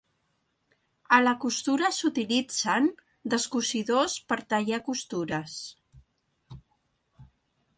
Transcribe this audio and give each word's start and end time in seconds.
A 1.17 1.17
la 1.25 1.33
costura 1.43 1.91
s'utilitzen 1.97 2.87
descosidors 3.35 4.15
per 4.33 4.39
tallar 4.55 4.81
costures. 4.89 5.59